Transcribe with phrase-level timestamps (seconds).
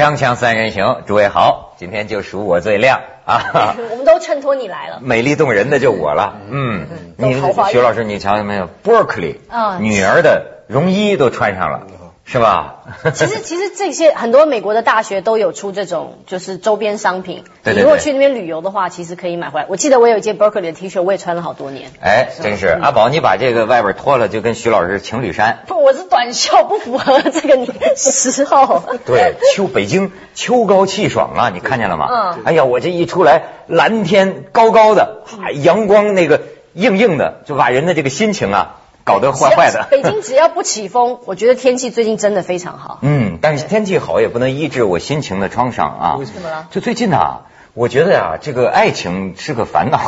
[0.00, 3.76] 锵锵三人行，诸位好，今天就属我最亮啊！
[3.90, 6.36] 我们都衬托你来了，美丽动人的就我了。
[6.50, 6.86] 嗯，
[7.18, 7.34] 你
[7.70, 9.36] 徐老师，你瞧见没有？Berkeley，
[9.78, 11.82] 女儿的绒衣都穿上了。
[12.30, 12.84] 是吧？
[13.12, 17.42] 其实其实这些很多美国的大学都有出这种就是周边商品。
[17.64, 19.66] 对你如果去那边旅游的话，其实可以买回来。
[19.68, 21.90] 我记得我有一件 Berkeley 的 T 恤，我也穿了好多年。
[22.00, 25.64] 哎，真是阿宝，你把这个外边脱了，就跟徐老师情侣衫。
[25.66, 28.84] 不，我是短袖，不符合这个时候。
[29.04, 32.06] 对，秋北京秋高气爽啊，你看见了吗？
[32.10, 32.42] 嗯。
[32.44, 35.24] 哎呀，我这一出来，蓝天高高的，
[35.64, 36.42] 阳光那个
[36.74, 38.76] 硬硬的，就把人的这个心情啊。
[39.10, 39.86] 搞得坏坏的。
[39.90, 42.98] 北京只要不起风， 我觉得天气最近真的非常好。
[43.02, 46.16] 嗯，但是天气好也不能医治我心情的创伤啊。
[46.18, 46.66] 为什么了？
[46.70, 47.42] 就最近啊。
[47.74, 50.00] 我觉得呀，这个爱情是个烦恼。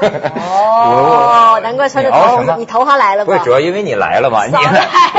[0.00, 3.34] 哦， 难怪穿着桃，你桃花来了吧？
[3.34, 4.54] 不是，主要因为你来了嘛， 你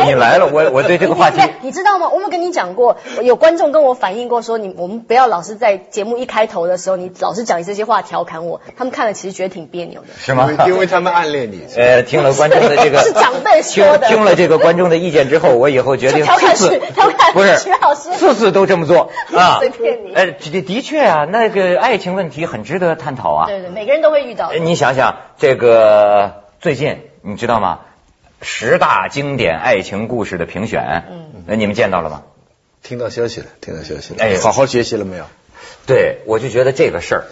[0.06, 2.10] 你来了，我我对这个话题， 你知道吗？
[2.10, 10.08] 我们跟你讲过，有观众跟我反映过，说你我们不要老是在节目一开头的时候，你老是讲这些话调侃我，他们看了其实觉得挺别扭的。
[10.18, 10.50] 是吗？
[10.66, 11.62] 因为他们暗恋你。
[11.76, 19.58] 呃，听了观众的这个是长辈说的，听了这个观众的意见之后，我以后决定次次调侃不是徐老师，次次都这么做啊。
[19.60, 20.14] 随便你。
[20.16, 22.62] 哎，的的确啊，那个爱情问题很。
[22.64, 23.48] 值得探讨啊！
[23.48, 24.54] 对对，每个人都会遇到。
[24.54, 27.80] 你想想，这个最近你知道吗？
[28.42, 32.22] 十大经典爱情故事的评选，嗯，那你们见到了吗？
[32.84, 34.24] 听到消息了，听到消息了。
[34.24, 35.26] 哎，好好学习了没有？
[35.86, 37.24] 对，我就觉得这个事儿，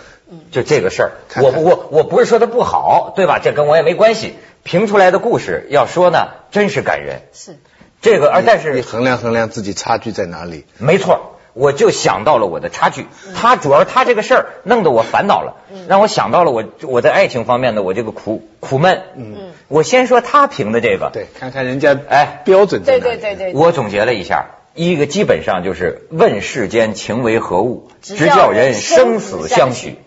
[0.52, 1.12] 就这个事儿，
[1.42, 3.40] 我我我不是说它不好，对吧？
[3.40, 4.34] 这跟我也没关系。
[4.64, 7.22] 评出来的故事要说呢，真是感人。
[7.32, 7.58] 是
[8.02, 10.66] 这个，而但是你衡量衡量自己差距在哪里？
[10.80, 11.39] 没错。
[11.60, 15.58] 我就想到了我的差距，他主要他这个事儿弄得我烦恼了，
[15.90, 19.02] 让我想到了我我在爱情方面的我这个苦苦闷。
[19.18, 19.36] 嗯，
[19.68, 23.04] 我先说他评的这个，对，看看人家哎标准在哪。
[23.04, 23.54] 对对对对。
[23.54, 29.98] 我总结了一下，一个基本上就是问世间情为何物，直叫人生死相许。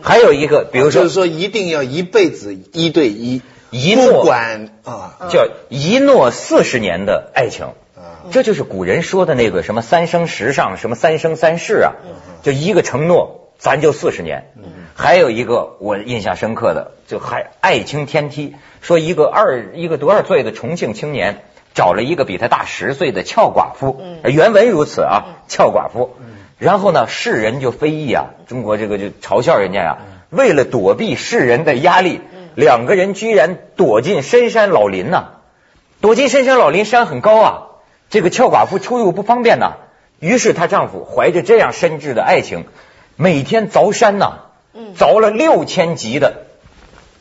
[0.00, 7.66] 还有一个，比如说，就是说一定要一辈子一对一，一诺啊，叫一诺四十年的爱情。
[8.30, 11.92] 这就是古人说的那个什么三生石上，什么三生三世啊，
[12.42, 14.52] 就一个承诺，咱就四十年。
[14.94, 21.44] 还有一个我印象深刻的，就还爱情天梯，说一个二一个多少岁的重庆青年
[21.74, 26.16] 找了一个比他大十岁的俏寡妇，原文如此啊，俏寡妇。
[26.58, 29.98] 然后呢，世人就非议啊，中国这个就嘲笑人家呀，
[30.30, 32.20] 为了躲避世人的压力，
[32.54, 35.40] 两个人居然躲进深山老林呐，
[36.00, 37.62] 躲进深山老林，山很高啊。
[38.12, 39.78] 这个俏寡妇出入不方便呐，
[40.20, 42.66] 于是她丈夫怀着这样深挚的爱情，
[43.16, 44.50] 每天凿山呐，
[44.98, 46.44] 凿了六千级的。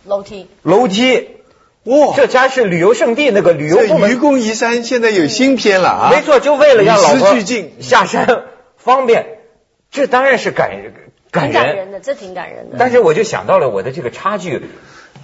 [0.06, 1.38] 楼梯，楼梯，
[1.86, 7.40] 哇，这家是旅游胜地，那个旅游愚公移山现在有新片了啊，没错，就为了让老婆
[7.80, 8.44] 下山
[8.76, 9.28] 方便，
[9.92, 10.72] 这当然是感
[11.32, 11.94] 感人。
[11.94, 12.76] 的，这挺感人的。
[12.78, 14.62] 但是我就想到了我的这个差距，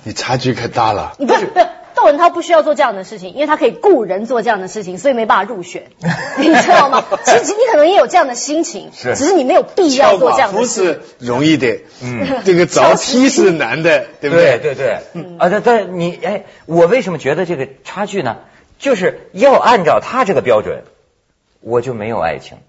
[0.05, 1.49] 你差距可大了，你不是。
[1.97, 5.87] 窦文涛不需要做这样的事情，因为他可以雇人做这样的事情，所以没办法入选，
[6.37, 7.03] 你知道吗？
[7.25, 10.59] 其实你可能也有这样的心情，是只是你没有必要做这样的事。
[10.59, 14.59] 不是容易的，嗯， 这个凿梯是难的， 对不对？
[14.59, 18.37] 对对对，啊，但但你哎，我为什么觉得这个差距呢？
[18.79, 20.83] 就是要按照他这个标准，
[21.61, 22.59] 我就没有爱情，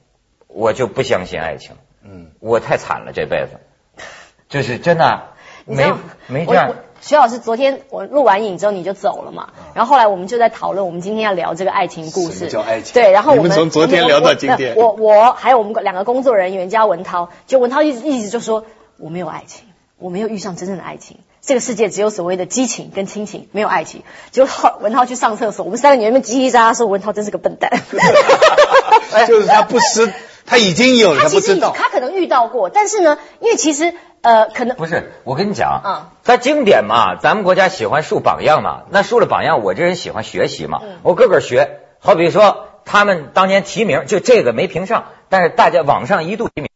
[0.46, 1.72] 我就不相信爱情，
[2.02, 4.02] 嗯，我太惨了这辈子，
[4.48, 5.24] 就是真的
[5.66, 5.92] 没
[6.26, 6.74] 没这样。
[7.00, 9.50] 徐老师，昨天我录完影之后你就走了嘛？
[9.74, 12.48] 然后后来我们就在讨论，我们今天要聊这个爱情故事。
[12.48, 12.94] 叫爱情？
[12.94, 14.74] 对，然后我们从昨天聊到今天。
[14.76, 18.64] 我我还有我们两个工作人员加文涛，就文涛一直一直就说
[18.96, 19.66] 我没有爱情，
[19.98, 24.02] 我没有遇上真正的爱情，这个世界只有所谓的激情跟亲情，没有爱情。
[24.32, 24.46] 就
[24.80, 27.70] 文涛去上厕所，我们三个女人们叽叽喳喳说文涛真是个笨蛋。
[29.26, 30.12] 就是他不知，
[30.48, 31.72] 他已经有了，他不知道。
[31.76, 33.94] 他可能遇到过，但是呢，因为其实。
[34.20, 35.12] 呃，可能不是。
[35.22, 38.82] 我跟你讲，啊，在经典嘛，咱们国家喜欢树榜样嘛。
[38.90, 40.82] 那树了榜样，我这人喜欢学习嘛。
[41.04, 41.78] 我个个学。
[42.00, 46.70] 好比说，他们当年提名，就这个没评上，但是大家网上一度提名，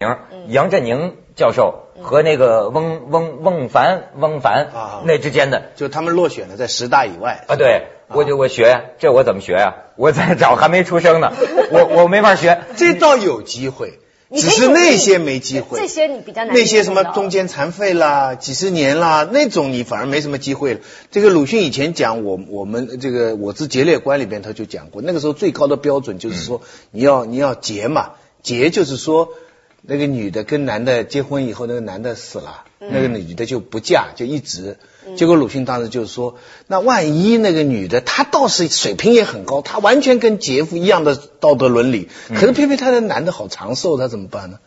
[0.49, 4.71] 杨振宁教授和那个翁翁翁凡翁凡
[5.05, 7.57] 那之间的，就他们落选了，在十大以外啊。
[7.57, 9.75] 对，我就我学，这我怎么学呀？
[9.97, 11.33] 我在找还没出生呢，
[11.71, 12.63] 我我没法学。
[12.77, 13.99] 这倒有机会。
[14.35, 16.55] 只是那些没机会，这些你比较难。
[16.55, 20.81] 那些什么中间残废啦、几十年啦，那种你反而没什么机会了。
[21.11, 26.63] 这个鲁迅以前讲我我们这个《我之节烈观》里边他就讲过，那个时候最高的标准就是说
[26.93, 29.35] 你要你要节嘛，结就是说
[29.81, 34.77] 那个女的跟男的结婚以后，那个男的死了，那个女的就不嫁，就一直。
[35.17, 44.59] 结果鲁迅当时就是说，那万一那个女的她倒是水平也很高，她完全跟杰夫一样的道德伦理，可是偏偏她的男的好长寿，她怎么办呢？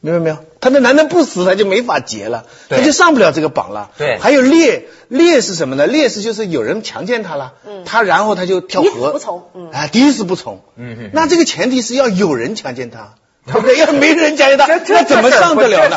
[0.00, 0.36] 明白没有？
[0.60, 3.90] 他的男的不死，他就没法结了，他就上不了这个榜了。
[3.98, 5.86] 对，还有劣劣是什么呢？
[5.86, 13.14] 劣是就是有人强奸他了，嗯，他然后他就跳河，抵死不从，嗯，啊，抵死不从，嗯嗯，那这个前提是要有人强奸他，
[13.52, 13.78] 对不对？
[13.78, 15.96] 要没人强奸他，那怎么上得了呢？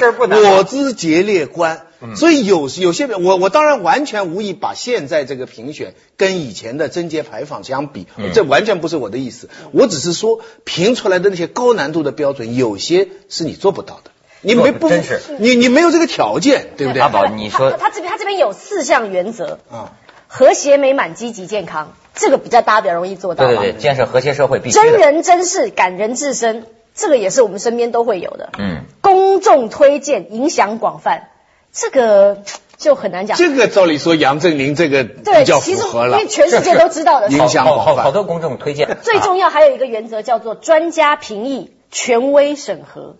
[0.57, 1.81] 我之节烈观。
[2.15, 9.49] 所以有有些我我当然完全无意把现在这个评选跟以前的贞节牌坊相比，这完全不是我的意思。
[9.71, 14.09] 我只是说评出来的那些高难度的标准，有些是你做不到的，
[14.41, 14.89] 你没不，
[15.37, 17.03] 你你没有这个条件，对不对？
[17.03, 19.93] 阿宝，你说他这边他这边有四项原则啊，
[20.27, 23.45] 和谐美满、积极健康，这个比较大家比较容易做到。
[23.45, 28.49] 对对对，建设和谐社会必须真人真事、感人至深，这个也是我们身边都会有的。
[28.57, 31.29] 嗯，公众推荐、影响广泛。
[31.73, 32.43] 这个
[32.77, 33.37] 就很难讲。
[33.37, 37.29] 这个照理说，杨振宁这个比较符合了，因为全世界都知道的。
[37.31, 38.97] 影响广泛，好多公众推荐。
[39.03, 43.15] 最重要还有一个原则叫做专家评议、权威审核。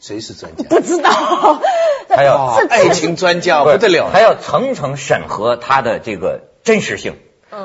[0.00, 0.64] 谁是专家？
[0.68, 1.10] 不知道。
[2.10, 2.34] 还有
[2.68, 7.16] 爱情专家不得了，还要层层审核他的这个真实性。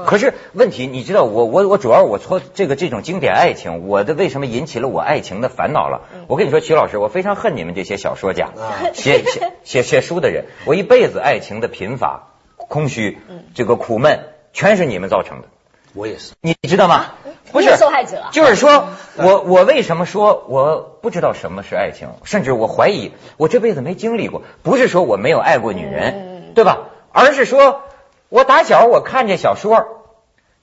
[0.08, 6.02] 可是问题，你知道我我我主要我说这个这种经典爱情，我的为什么引起了我爱情的烦恼了？
[6.28, 8.50] 我跟你说，徐老师，我非常恨你们这些小说家，
[8.94, 13.20] 写写写写书的人，我一辈子爱情的贫乏、空虚，
[13.54, 14.22] 这个苦闷，
[14.54, 15.48] 全是你们造成的。
[15.94, 17.12] 我也是，你知道吗？
[17.52, 26.88] 不是受害者，就是说我我为什么说我不知道什么是爱情，甚至我怀疑我这辈子没经历过，不是说我没有爱过女人，对吧？
[27.12, 27.84] 而是说。
[28.36, 30.04] 我打小我看这小说，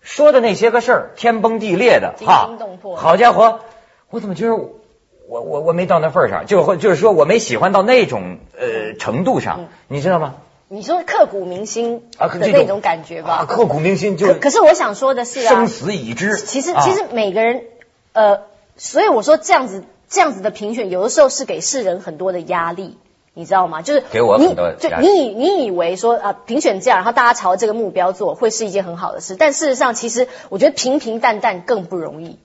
[0.03, 2.51] 说的那些个事儿，天崩地裂的，哈，
[2.97, 3.61] 好家伙，
[4.11, 10.35] 我怎么觉得我我我没到那份上，就就是说我没喜欢到那种呃程度上，你知道吗？
[10.69, 14.35] 你说刻骨铭心的那种感觉吧，刻骨铭心就。
[14.35, 16.37] 可是我想说的是，生死已知。
[16.37, 17.65] 其实其实每个人
[18.13, 18.41] 呃，
[18.77, 22.99] 所以我说这样子这样子的评选，有的时候是给世人很多的压力。
[23.34, 23.81] 你知道吗？
[23.81, 29.37] 就是给我很多，就你以你以为说啊，评选这样，然后大家朝这个目标做，会是一件很好的事。
[29.37, 32.38] 但事实上，其实我觉得平平淡淡更不容易，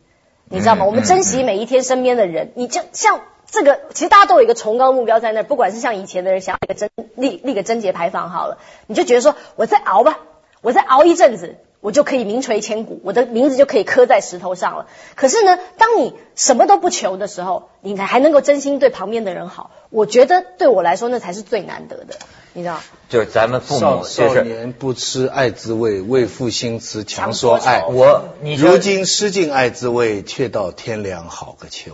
[0.49, 0.85] 你知道吗？
[0.85, 2.51] 我们珍惜每一天身边的人。
[2.55, 3.19] 你就像
[3.51, 8.57] 这个，其实大家都有一个崇高目标在那儿，不管是像以前的人想要一个贞立立个贞节牌坊好了，
[8.87, 10.19] 你就觉得说，我再熬吧，
[10.61, 11.57] 我再熬一阵子。
[11.87, 14.87] 我就可以名垂千古，我的名字就可以刻在石头上了。
[15.15, 22.17] 可是呢，当你什么都不求的时候，你还能够真心对旁边的人好，我觉得对我来说那才是最难得的，
[22.51, 27.85] 你知道就是咱们父母少年不吃爱滋味，为赋新词强说爱。
[27.85, 31.93] 我你如今失尽爱滋味，却道天凉好个秋。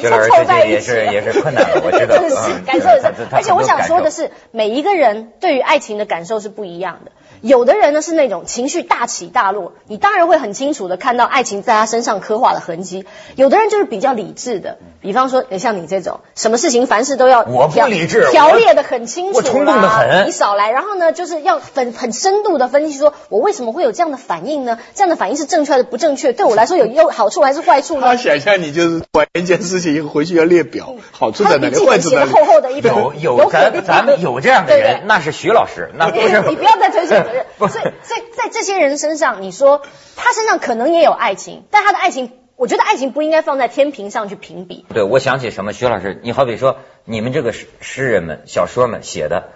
[0.00, 2.16] 徐老师最近也是也是困难了，我知道。
[2.64, 7.12] 感受也是，而且我想说的是，每一个人对于爱情的感受是不一样的。
[7.40, 13.04] 有的人呢是那种情绪大起大落，你当然会很清楚的看到爱情在他身上刻画的痕迹。
[13.36, 20.26] 有的人就是比较理智的，比方说像你这种，什么事情凡事都要我不理智，条列的很清楚，我冲动的很。
[20.26, 24.78] 你少来，然后呢，就是要很很深度的分析，说我为什么会有这样的反应呢？
[24.94, 26.32] 这样的反应是正确的不正确？
[26.32, 28.06] 对我来说有有好处还是坏处呢？
[28.06, 32.30] 他想象你就是管一件事情以后回去要列表，好处在哪里，坏处在哪里。
[32.30, 37.24] 厚厚的一本有有咱咱们有这样的人，那是徐老师，那不是 你不要再推卸
[37.58, 39.82] 所以所以在这些人身上，你说
[40.16, 42.32] 他身上可能也有爱情，但他的爱情。
[42.56, 44.84] 我觉得爱情不应该放在天平上去评比。
[44.92, 49.52] 对，我想起什么，徐老师，你好比说你们这个诗诗人们、小说们写的，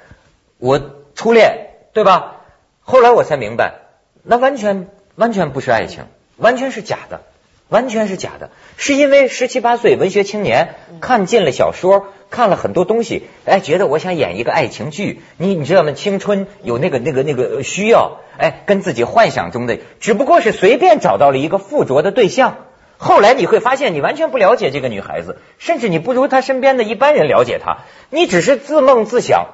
[0.57, 0.81] 我
[1.15, 2.37] 初恋，对吧？
[2.81, 3.75] 后来我才明白，
[4.23, 6.07] 那完全完全不是爱情，
[6.39, 7.21] 完全是假的，
[7.69, 15.93] 完全是假的，是因为十七八岁文学青年看尽了小说，看了很多东西，哎，觉得我想演一个爱情剧，你你知道吗？
[15.93, 22.57] 青春有那个那个那个需要，哎，跟自己幻想中的，只不过是随便找到了一个附着的对象。
[22.97, 27.79] 后来你会发现，你完全不了解这个女孩子，甚至你不如她身边的一般人了解她。
[28.09, 29.49] 你只是自梦自想，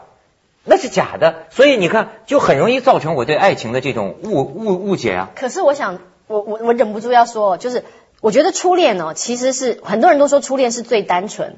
[0.65, 1.47] 那是假的。
[1.49, 5.31] 所以你看，就很容易造成我对爱情的这种误误误解啊。
[5.35, 7.83] 可是我想，我我我忍不住要说，就是
[8.21, 11.57] 我觉得初恋呢，其实是很多人都说初恋是最单纯。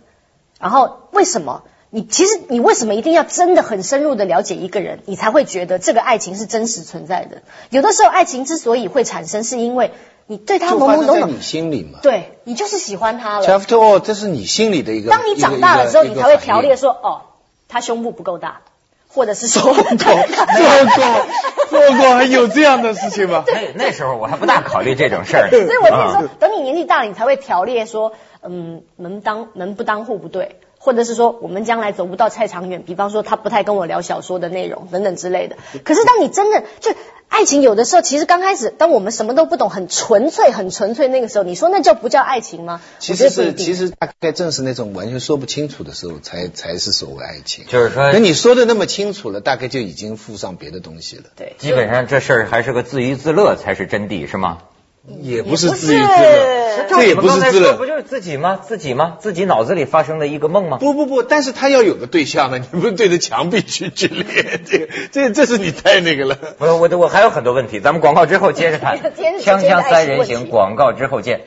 [0.58, 1.62] 然后为什么？
[1.90, 7.42] 你其实你为什么一定要真的很深入的了解一个人，你才会觉得这个爱情是真实存在的？
[7.70, 9.92] 有的时候，爱情之所以会产生，是因为。
[10.28, 13.46] 你对他懵懵懂懂，你心里嘛，对你就是喜欢他了。
[13.46, 15.10] After all，这是你心里的一个。
[15.10, 17.22] 当你长大了之后，你才会条列说，哦，
[17.68, 18.60] 他胸部不够大，
[19.12, 19.86] 或者是说，做过，
[21.68, 23.44] 做过，还有这样的事情吗？
[23.46, 25.48] 那那时候我还不大考虑这种事儿。
[25.52, 30.56] 所以我跟你说，等你年纪大了，你才会条列说，嗯，门当门不当户不对。
[30.84, 35.54] 或者是说我们将来走不到太长远，比方说他不太跟我聊小说的内容等等之类的。
[35.84, 36.90] 可是当你真的就
[37.34, 42.82] 爱情有的时候，其实刚开始当我们什么都不懂，很纯粹很纯粹那个时候，你说那叫不叫爱情吗？
[42.98, 47.64] 其实是其实大概正是那种完全说不清楚的时候，才才是所谓爱情。
[47.66, 51.24] 就是说，等你说的那么清楚了，大概就已经附上别的东西了。
[51.34, 54.58] 对，基本上这事儿还是个自娱自乐才是真谛，是吗？
[55.20, 58.60] 也不是自娱自乐，这也不是自乐，不就是自己吗？
[58.62, 59.16] 自己吗？
[59.18, 60.78] 自己脑子里发生的一个梦吗？
[60.78, 66.38] 不不不，但是他要有个对象呢，你不是对着墙壁去去练， 这个这这是你太那个了。
[66.58, 68.98] 我我我还有很多问题，咱们广告之后接着谈。
[69.42, 71.40] 锵锵三人行，广告之后见。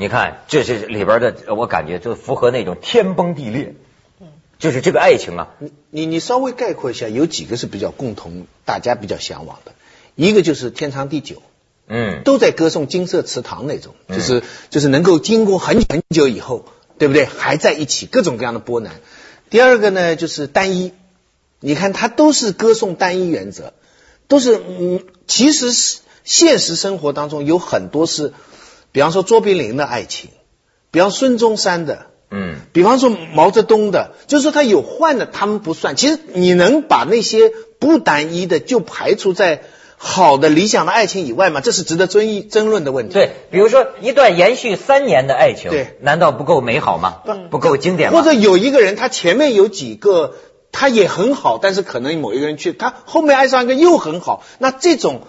[0.00, 3.74] 你看，这是里边的，我感觉就符合那种天崩地裂。
[4.58, 9.72] 就是这个爱情啊，你你你稍微概括一下，有几个是比较共同，大家比较向往的。
[10.14, 11.42] 一个就是天长地久，
[11.86, 16.64] 嗯，都在歌颂金色池塘那种，就是就是能够经过很久很久以后，
[16.96, 17.26] 对不对？
[17.26, 18.94] 还在一起，各种各样的波澜。
[19.50, 20.92] 第二个呢，就是单一，
[21.60, 23.74] 你看他都是歌颂单一原则，
[24.28, 28.32] 都是嗯，其实是现实生活当中有很多是。
[28.92, 30.30] 比方说卓别林的爱情，
[30.90, 35.94] 比方孙中山的，嗯，比方说毛泽东的，就是说他有换的，他们不算。
[35.94, 39.62] 其实你能把那些不单一的就排除在
[39.96, 41.60] 好的理想的爱情以外吗？
[41.60, 43.14] 这是值得争议争论的问题。
[43.14, 47.18] 对，比如说一段延续三年的爱情，对，难道不够美好吗？
[47.24, 48.18] 不，不够经典吗？
[48.18, 50.34] 或者有一个人，他前面有几个
[50.72, 55.22] 他也很好，但是可能某一个人去，他后面爱上一个又很好，那这种。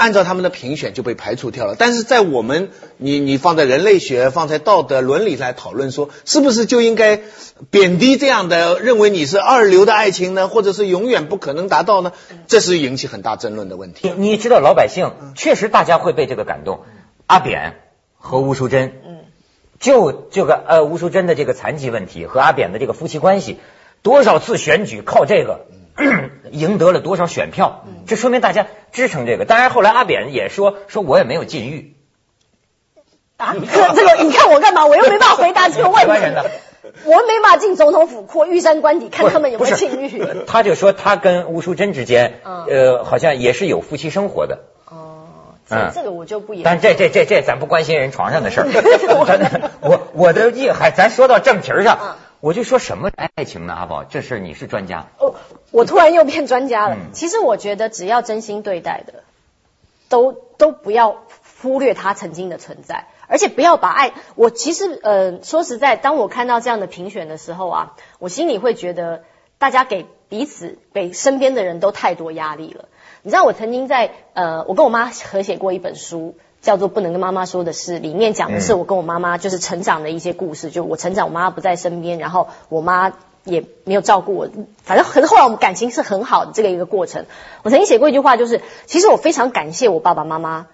[0.00, 7.20] 按照他们的评选就被排除掉了，但是在我们你你放在人类学、放在道德伦理来讨论，说是不是就应该
[7.68, 12.12] 贬低这样的，认为你是二流的爱情呢，或者是永远不可能达到呢？
[12.46, 14.10] 这是引起很大争论的问题。
[14.16, 16.80] 你知道老百姓确实大家会被这个感动。
[17.26, 17.74] 阿扁
[18.16, 19.18] 和吴淑珍，嗯，
[19.80, 23.58] 就这个呃吴淑珍的这个残疾问题和阿扁的这个夫妻关系，
[24.00, 25.66] 多少次选举靠这个。
[26.50, 27.84] 赢得了多少选票？
[28.06, 29.44] 这说明大家支撑这个。
[29.44, 31.96] 当然，后来阿扁也说，说我也没有禁欲。
[33.36, 34.86] 啊，这这个你看我干嘛？
[34.86, 36.50] 我又没办法回答这个问题。
[37.04, 40.24] 我没办法进总统府或玉山官邸看他们有没有禁欲。
[40.46, 44.60] 他就说他跟吴淑珍之间，呃，好像也是有夫妻生活的。
[44.86, 45.26] 哦，
[45.68, 46.62] 这这个我就不言。
[46.64, 48.66] 但这这这这咱不关心人床上的事儿。
[49.80, 52.16] 我我的意还咱说到正题上。
[52.40, 55.08] 我就说什么爱情呢，阿宝，这事你是专家。
[55.18, 55.34] 哦，
[55.70, 56.96] 我突然又变专家了。
[57.12, 59.22] 其实我觉得，只要真心对待的，
[60.08, 61.22] 都都不要
[61.60, 64.12] 忽略他曾经的存在，而且不要把爱。
[64.34, 69.22] 我其实呃，说实在，当我看到这样的评选的时候啊，我心里会觉得，
[69.58, 72.86] 大家给彼此、给身边的人都太多压力了。
[73.22, 76.34] 你知道，我曾经在呃，我跟我妈合写过一本书。
[76.62, 80.68] 叫做不能跟妈妈说的事，里面讲的是我跟我妈妈就是成长的一些故事。
[80.70, 83.14] 就我成长，我妈妈不在身边，然后我妈
[83.50, 84.48] 也没有照顾我。
[84.82, 87.26] 反正很后来我们感情是很好的这个一个过程。
[87.62, 90.68] 我曾经写过一句话，就是其实我非常感谢我爸爸妈妈，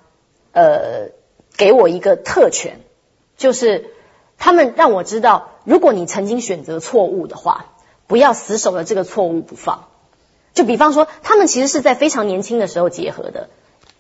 [0.53, 1.11] 呃，
[1.57, 2.81] 给我一个特权，
[3.37, 3.91] 就是
[4.39, 7.67] 他们让我知道，如果你曾经选择错误的话，
[8.07, 9.89] 不要死守着这个错误不放。
[10.55, 13.49] 就比方说，他们其实是在非常年轻的时候结合的。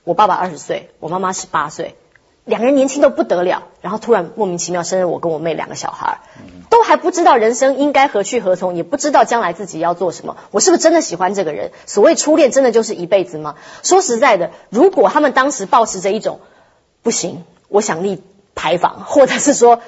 [0.05, 1.97] 我爸爸二十岁，我妈妈十八岁，
[2.47, 6.21] 两个人年轻都不得了，然后突然莫名其妙生了我跟我妹两个小孩，
[6.71, 10.37] 都还不知道人生应该何去何从，也不知道将来自己要做什么。
[10.53, 11.73] 我是不是真的喜欢这个人？
[11.87, 13.57] 所谓初恋真的就是一辈子吗？
[13.83, 16.39] 说实在的，如果他们当时保持着一种
[17.03, 18.23] 不行，我想立
[18.55, 19.81] 牌坊，或者是说，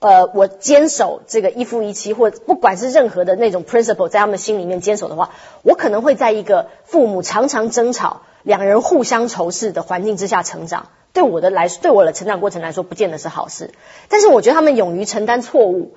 [0.00, 5.30] 呃，我坚守这个一夫一妻，或不管是任何的那种 principle，在他们心里面坚守的话，
[5.62, 8.20] 我可能会在一个父母常常争吵。
[8.42, 13.70] 两人互相仇视的环境之下成长，对我的来对我的成长过程来说，不见得是好事。
[14.08, 15.94] 但是我觉得他们勇于承担错误，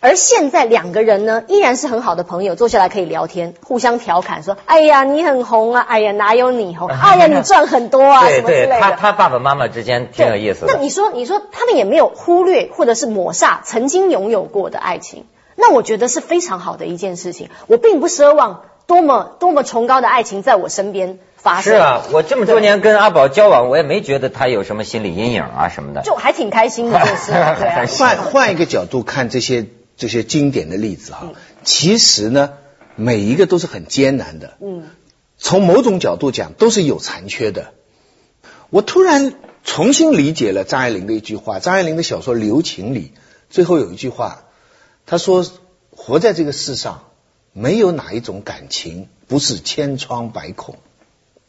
[0.00, 5.80] 而现在两个人呢，依然是很好的朋友，坐下来可以聊天，互相调侃说：“哎呀，你很红啊！
[5.88, 6.88] 哎呀，哪有你红？
[6.92, 8.28] 哎呀，你赚很多啊！
[8.28, 10.74] 什么之类的。”他他爸爸妈妈之间挺有意思的。
[10.74, 15.24] 那你说，你说他们也没有忽略或者是抹煞曾经拥有过的爱情，
[15.56, 17.48] 那我觉得是非常好的一件事情。
[17.66, 21.72] 我并不奢望多么多么崇高的爱情在我身边发生。
[21.72, 27.86] 是啊，我这么多年跟阿宝交往，我也没觉得他有什么心理阴影啊什么的，就还挺开心的，就是 对。
[27.98, 32.52] 换换一个角度看这些这些经典的例子哈，其实呢，
[32.96, 34.56] 每一个都是很艰难的。
[34.60, 34.84] 嗯，
[35.38, 37.72] 从某种角度讲，都是有残缺的。
[38.70, 43.12] 我突然重新理解了张爱玲的一句话，张爱玲的小说《留情》里
[43.48, 44.44] 最后有一句话，
[45.06, 45.46] 她说
[45.94, 47.04] ：“活在这个世上，
[47.54, 50.76] 没有哪一种感情。”不是千疮百孔。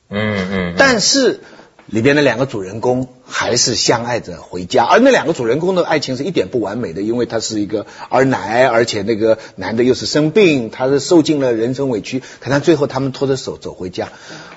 [0.09, 0.75] 嗯嗯。
[0.77, 1.41] 但是
[1.87, 14.13] 里边的两个主人公还是相爱着回家，而那两个主人公的爱情是一点不完美的，因为他是一个儿奶，而且那个男的又是生病，他是受尽了人生委屈，可他最后他们拖着手走回家。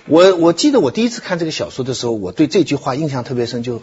[0.06, 3.82] 我我记得我第一次看这个小说的时候，我对这句话印象特别深，就。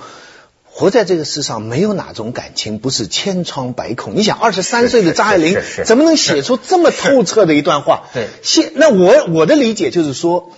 [0.77, 4.13] 活在这个世上，没有哪种感情不是千疮百孔。
[4.13, 8.09] 你想，二十三岁的张爱玲怎么能写出这么透彻的一段话？
[8.13, 10.51] 对，现那我我的理解就是说，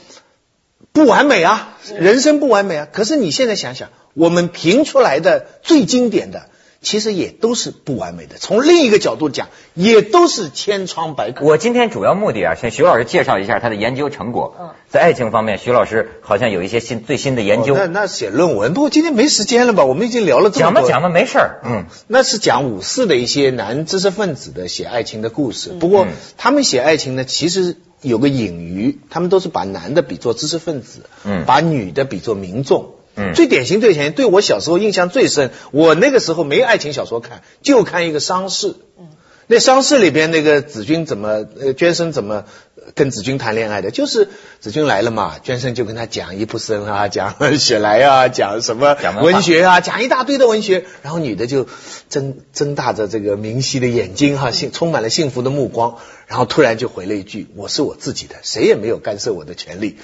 [0.92, 2.88] 不完美啊，人生不完美啊。
[2.92, 6.50] 可是你现在想想，我们评出来的最经典的。
[6.88, 8.38] 其实也都是不完美的。
[8.40, 11.46] 从另一个角度讲，也都是千疮百孔。
[11.46, 14.56] 我今天主要目的啊，向徐老师介绍一下他的研究成果。
[14.58, 17.76] 嗯，在爱情方面，徐老师好像有一些新最新的研究。
[17.76, 19.84] 那那写论文，不过今天没时间了吧？
[19.84, 20.82] 我们已经聊了这么多。
[20.82, 21.60] 讲吧讲吧，没事儿。
[21.66, 25.72] 嗯，那是讲五四的一些男知识分子的写爱情的故事。
[25.78, 32.94] 不过他们写爱情呢，其实有个隐喻，他们都是把男的比作知识分子，嗯，把女的比作民众。
[33.34, 35.52] 最典型、最典型，对我小时候印象最深。
[35.72, 38.76] 我那个时候没爱情小说看，就看一个丧事。
[39.00, 39.08] 嗯，
[39.48, 42.46] 那丧事里边那个子君怎么，呃，娟生怎么
[42.94, 43.92] 跟子君谈恋爱的？
[43.92, 50.86] 就是子君来了嘛，娟生就跟他讲易卜生啊，讲雪莱啊，讲什么文学啊，讲一大堆的文学。
[51.02, 51.68] 然后女的就
[52.10, 55.96] 睁睁大着这个明晰的眼睛哈，幸充满了幸福的目光。
[56.28, 59.98] 然后突然就回了一句：“我是我自己的，谁也没有干涉我的权利。”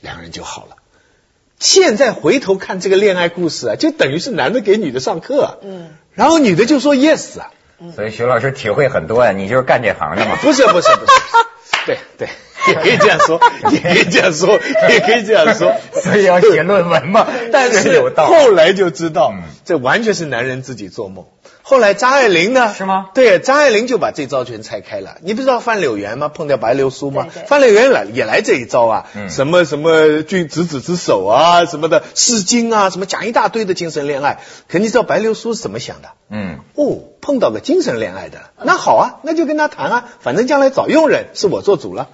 [0.00, 0.76] 两个人就好了。
[1.58, 7.50] 现在回头看这个恋爱故事啊，就等于是男的给女的上课，嗯，然后女的就说 yes 啊，
[7.94, 10.36] 所以徐老师体会很多呀，你就是干这行的嘛？
[10.40, 11.12] 不是不是不是，
[11.86, 12.28] 对对，
[12.68, 14.58] 也可以这样说，也可以这样说，
[14.90, 15.72] 也可以这样说，
[16.02, 17.26] 所以要写论文嘛。
[17.52, 19.32] 但是后来就知道，
[19.64, 21.24] 这完全是男人自己做梦。
[21.62, 22.72] 后来张爱玲呢？
[22.72, 23.10] 是吗？
[23.12, 25.18] 对，张爱玲就把这招全拆开了。
[25.20, 26.28] 你不知道范柳原吗？
[26.28, 27.26] 碰掉白流苏吗？
[27.46, 34.38] 范柳原来也来这一招啊，什么什么君执子之手啊，什么的《诗经》啊，什么讲一大堆的精神恋爱。
[34.66, 36.08] 可你知道白流苏是怎么想的？
[36.30, 42.08] 嗯，哦，碰到个精神恋爱的，那好啊，那就跟他谈啊，反正将来找佣人是我做主了。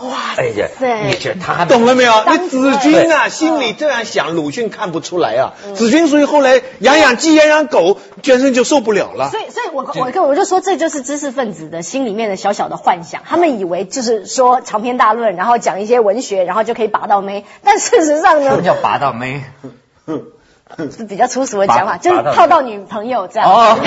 [0.00, 0.68] 哇，哎呀，
[1.06, 2.12] 你这他懂了没有？
[2.26, 5.54] 那子君啊，心里这样想，鲁迅看不出来啊。
[5.74, 9.30] 子君所以后来养养鸡，养养狗，娟生就受不了了。
[9.30, 13.22] 所以，所以我我跟我就说，这就是知识分子的心里面的小小的幻想。
[13.26, 17.46] 他们以为就是说长篇大论，然后讲一些文学，然后就可以拔到妹。
[17.62, 18.50] 但事实上呢？
[18.50, 19.44] 什么叫拔到妹？
[20.94, 23.50] 是比较粗俗的讲法，就是泡到女朋友这样。
[23.50, 23.78] 哦，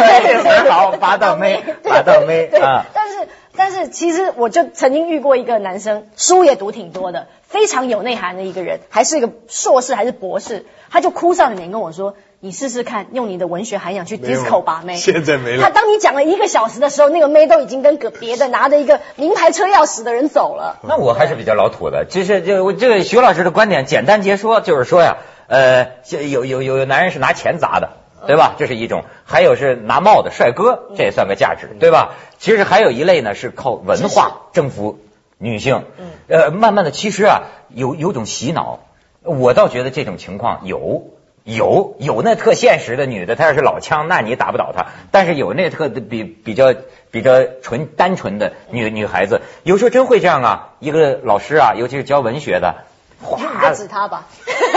[0.69, 2.48] 好，拔到妹， 拔到妹。
[2.48, 2.60] 对，
[2.93, 3.18] 但是。
[3.55, 15.63] 但是其实我就曾经遇过一个男生，书也读挺多的，非常有内涵的一个人，还是一个硕士还是博士，他就哭丧着脸跟我说：“你试试看，用你的文学涵养去 disco 把妹。”现在没了。
[15.63, 20.79] 他当你讲了一个小时的时候，那个妹都已经跟个别的拿着一个名牌车钥匙的人走了。
[20.88, 27.89] 那我还是比较老土的，其实就这个徐老师的观点，简单截说就是说呀，呃，有有有有男人是拿钱砸的。
[28.27, 28.55] 对吧？
[28.58, 32.15] 这是一种，还有是拿帽子帅哥，这也算个价值，对吧？
[32.38, 34.99] 其实还有一类呢，是靠文化征服
[35.38, 35.84] 女性。
[35.97, 38.79] 嗯，呃，慢慢的，其实啊，有有种洗脑，
[39.23, 41.12] 我倒觉得这种情况有
[41.43, 44.88] 有有那特现实的女的，她要是老枪，那你打不倒她。
[45.12, 46.73] 但是有那特比比较
[47.12, 50.69] 比较纯单纯的女女孩子，有时候真会这样啊。
[50.79, 52.75] 一个老师啊，尤其是教文学的，
[53.21, 53.39] 哗，
[53.73, 54.27] 指他吧。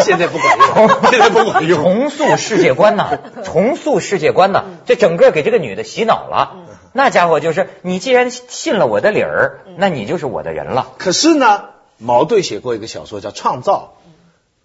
[0.04, 1.82] 现在不管用， 现在不管用。
[1.82, 3.18] 重塑世界观呐？
[3.44, 4.64] 重塑世界观呐？
[4.86, 6.56] 这整个给这个女的洗脑了。
[6.92, 10.88] 那家伙就是，你既然信了我的理儿，那你就是我的人了。
[10.98, 11.64] 可是呢，
[11.98, 13.94] 矛盾写过一个小说叫《创造》，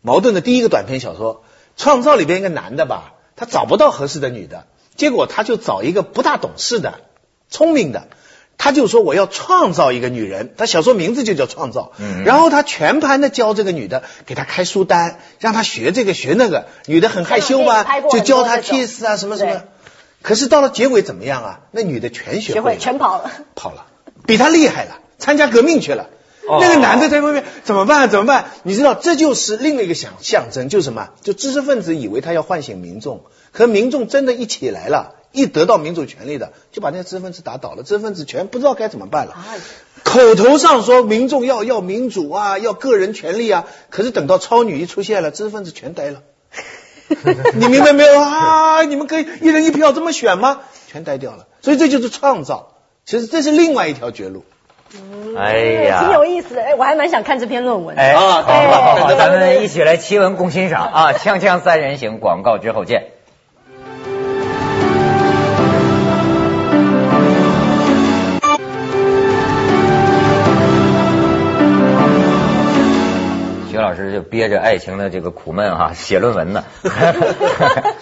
[0.01, 1.35] 矛盾的第一个短篇小说
[1.77, 6.95] 《创造》里边一个男的吧，他找不到合适的女的，结果他就找一个不大懂事的、
[7.49, 8.07] 聪明的。
[8.57, 11.91] 他就说我要创造一个女人，他小说名字就叫创造。
[11.99, 16.65] 嗯，然后他全盘的教这个女的，给她开书单，让她学这个学那个。
[16.87, 19.63] 女的很害羞吧，就教她 kiss 啊什么什么。
[20.21, 21.59] 可是到了结尾怎么样啊？
[21.71, 23.85] 那女的全学会，全跑了，跑了，
[24.25, 26.09] 比他厉害了，参加革命去了。
[26.47, 28.09] 那个男的在外面怎么办？
[28.09, 28.45] 怎么办？
[28.63, 31.09] 你知道这就是另一个象象征，就是什么？
[31.21, 35.15] 就知识分子以为他要唤醒民众，可民众真的一起来了。
[35.35, 39.35] 一得到民主权利的，就把那些知识分子打倒了，知识分子全不知道该怎么办了。
[40.03, 46.21] 口头上说民众要要民主啊，要个人权利啊，可是等到超女一出现了，知识分子全呆了。
[47.53, 48.83] 你明白没有啊？
[48.83, 50.61] 你们可以一人一票这么选吗？
[50.87, 51.45] 全呆掉了。
[51.61, 52.73] 所以这就是创造，
[53.05, 54.45] 其实这是另外一条绝路。
[55.37, 56.63] 哎呀，挺有意思的。
[56.63, 57.97] 哎，我还蛮想看这篇论文。
[57.97, 61.13] 哎，好，好，好，咱们一起来奇闻共欣赏啊！
[61.13, 63.14] 锵锵三人行，广告之后见。
[74.21, 76.63] 憋着爱情的这个苦闷哈， 写论文呢。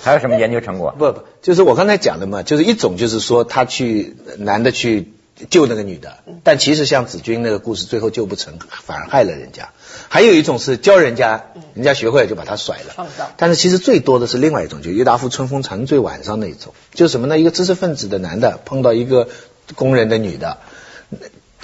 [0.02, 0.94] 还有什么研究成果？
[0.98, 5.14] 不不，就是我刚才讲的嘛，就是一种就是说他去男的去
[5.50, 9.70] 救那个女的，但其实像子君那个故事最后救不成，反而害了人家。
[10.10, 13.08] 还有一种是教人家，人家学会了就把他甩了。
[13.38, 17.40] 但是其实最多的是另外一种，就郁达夫春风沉醉晚上那一种，就是什么呢？
[17.40, 19.28] 一个知识分子的男的碰到一个
[19.76, 20.58] 工人的女的，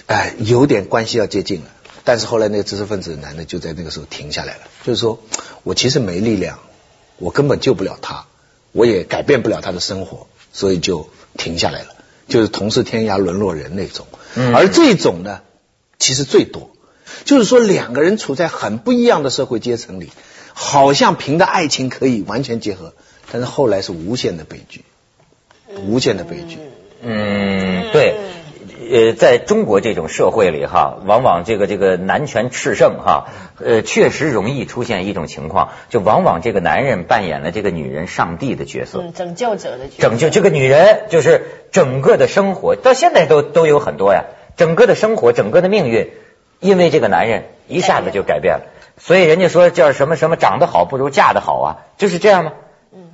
[0.07, 1.65] 哎，有点关系要接近了。
[2.09, 5.21] 但是后来那个知识分子的男的就在那个时候停下来了，就是说
[5.61, 6.57] 我其实没力量，
[7.17, 8.25] 我根本救不了他，
[8.71, 11.89] 我也改变不了他的生活，所以就停下来了，
[12.27, 14.07] 就是同是天涯沦落人那种。
[14.55, 15.41] 而这种呢，
[15.99, 16.71] 其实最多。
[17.25, 20.11] 就是说，两个人处在很不一样的社会阶层里，
[20.53, 22.95] 好像凭着爱情可以完全结合，
[23.31, 24.83] 但是后来是无限的悲剧，
[25.85, 26.57] 无限的悲剧。
[27.03, 28.15] 嗯，对，
[28.91, 33.27] 呃，在中国这种社会里哈，往往这个这个男权炽盛哈，
[33.63, 44.25] 呃，确实容易出现一种情况，就往往这个男人扮演了这个女人上帝的角色，拯救者的角色，拯救这个女人就是整个的生活，到现在都都有很多呀，
[44.57, 46.11] 整个的生活，整个的命运。
[46.61, 48.63] 因为这个男人一下子就改变了，
[48.97, 52.51] 所以人家说叫什么什么长得好不如嫁得好啊，就是这样吗？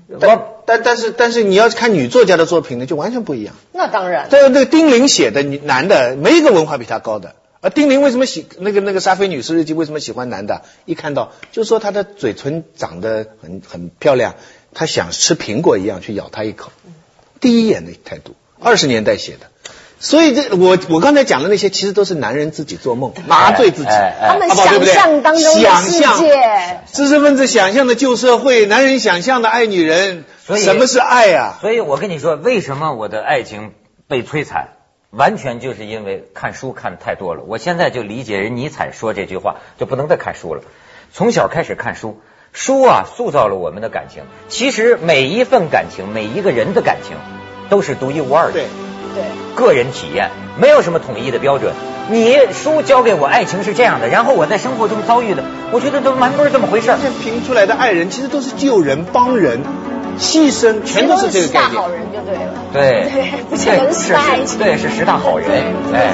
[0.08, 3.56] 嗯，但但但是但是你要看女作家的作品呢，就完全不一样。
[3.72, 4.30] 那当然。
[4.30, 7.36] 对，那个丁玲写的男的，没一个文化比他高的。
[7.62, 10.62] 而丁玲为什么喜那个那个沙菲女士日记为什么喜欢男的？
[10.86, 14.36] 一看到就说她的嘴唇长得很很漂亮，
[14.74, 16.72] 她想吃苹果一样去咬他一口。
[17.40, 19.48] 第一眼的态度，二十年代写的。
[19.98, 23.90] 所以这我我刚才讲的那些，其实都是男人自己做梦，麻醉自己，
[24.22, 30.26] 他们想象当中的世界，知识分子想象的旧社会，男人想象的爱女人，
[30.58, 31.58] 什么是爱啊？
[31.62, 33.72] 所以我跟你说，为什么我的爱情
[34.08, 34.68] 被摧残，
[35.12, 37.44] 完全就是因为看书看太多了。
[37.48, 40.62] 我现在就理解人尼采说这句话，就不能再看书了。
[41.14, 42.20] 从小开始看书，
[42.52, 44.24] 书啊塑造了我们的感情。
[44.50, 47.16] 其实每一份感情，每一个人的感情，
[47.70, 48.52] 都是独一无二的。
[48.52, 48.66] 对。
[49.16, 49.24] 对，
[49.56, 51.74] 个人体验没有什么统一的标准。
[52.12, 56.92] 你书教给我爱情是这样的，然后我在生活中遭遇的，我觉得都蛮不是这么回事。
[57.24, 59.62] 评出来的爱人其实都是救人、帮人、
[60.20, 61.82] 牺牲，全都是这个概念。
[61.82, 62.54] 好人就对了。
[62.72, 64.60] 对， 对，不见得是爱情。
[64.60, 65.50] 对，是十大好人。
[65.94, 66.14] 哎。